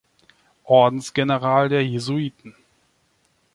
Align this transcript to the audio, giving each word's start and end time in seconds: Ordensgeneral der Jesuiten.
Ordensgeneral 0.65 1.69
der 1.69 1.85
Jesuiten. 1.85 2.55